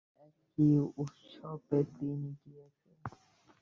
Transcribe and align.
সে 0.03 0.23
এক 0.23 0.33
কি 0.47 0.67
উৎসবের 1.01 1.85
দিনই 1.97 2.33
গিয়াছে! 2.41 2.91